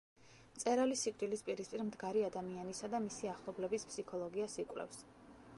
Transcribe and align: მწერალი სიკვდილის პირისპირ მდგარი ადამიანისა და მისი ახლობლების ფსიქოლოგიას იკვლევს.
მწერალი 0.53 0.95
სიკვდილის 1.01 1.43
პირისპირ 1.49 1.83
მდგარი 1.89 2.25
ადამიანისა 2.31 2.91
და 2.95 3.05
მისი 3.07 3.33
ახლობლების 3.35 3.89
ფსიქოლოგიას 3.93 4.61
იკვლევს. 4.65 5.07